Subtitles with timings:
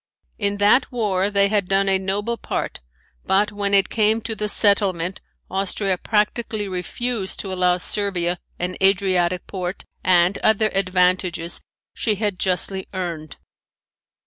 [0.39, 2.79] In that war they had done a noble part
[3.23, 9.45] but when it came to the settlement Austria practically refused to allow Servia an Adriatic
[9.45, 11.61] port and other advantages
[11.93, 13.37] she had justly earned.